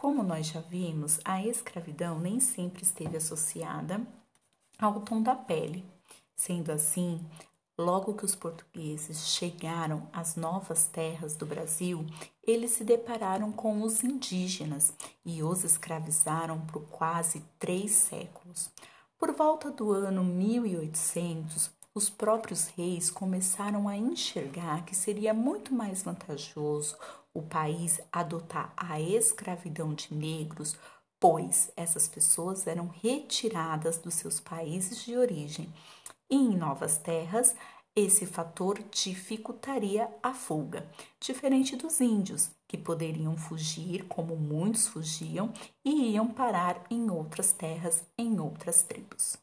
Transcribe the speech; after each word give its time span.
Como 0.00 0.22
nós 0.22 0.46
já 0.46 0.60
vimos, 0.60 1.20
a 1.26 1.44
escravidão 1.44 2.18
nem 2.18 2.40
sempre 2.40 2.82
esteve 2.82 3.18
associada 3.18 4.00
ao 4.78 5.02
tom 5.02 5.22
da 5.22 5.34
pele. 5.34 5.84
Sendo 6.34 6.72
assim, 6.72 7.20
logo 7.78 8.14
que 8.14 8.24
os 8.24 8.34
portugueses 8.34 9.28
chegaram 9.28 10.08
às 10.10 10.36
novas 10.36 10.86
terras 10.86 11.36
do 11.36 11.44
Brasil, 11.44 12.06
eles 12.42 12.70
se 12.70 12.82
depararam 12.82 13.52
com 13.52 13.82
os 13.82 14.02
indígenas 14.02 14.94
e 15.22 15.42
os 15.42 15.64
escravizaram 15.64 16.58
por 16.64 16.80
quase 16.88 17.44
três 17.58 17.90
séculos. 17.90 18.70
Por 19.18 19.34
volta 19.34 19.70
do 19.70 19.92
ano 19.92 20.24
1800, 20.24 21.70
os 21.94 22.08
próprios 22.08 22.66
reis 22.68 23.10
começaram 23.10 23.88
a 23.88 23.96
enxergar 23.96 24.84
que 24.84 24.94
seria 24.94 25.34
muito 25.34 25.74
mais 25.74 26.02
vantajoso 26.02 26.96
o 27.34 27.42
país 27.42 28.00
adotar 28.12 28.72
a 28.76 29.00
escravidão 29.00 29.92
de 29.94 30.14
negros, 30.14 30.76
pois 31.18 31.70
essas 31.76 32.06
pessoas 32.08 32.66
eram 32.66 32.88
retiradas 32.88 33.98
dos 33.98 34.14
seus 34.14 34.40
países 34.40 35.04
de 35.04 35.16
origem. 35.16 35.72
E 36.30 36.36
em 36.36 36.56
novas 36.56 36.96
terras, 36.96 37.54
esse 37.94 38.24
fator 38.24 38.78
dificultaria 38.90 40.08
a 40.22 40.32
fuga, 40.32 40.88
diferente 41.18 41.74
dos 41.76 42.00
índios, 42.00 42.50
que 42.68 42.78
poderiam 42.78 43.36
fugir, 43.36 44.06
como 44.06 44.36
muitos 44.36 44.86
fugiam, 44.86 45.52
e 45.84 46.12
iam 46.12 46.28
parar 46.28 46.84
em 46.88 47.10
outras 47.10 47.52
terras, 47.52 48.04
em 48.16 48.38
outras 48.38 48.82
tribos. 48.82 49.36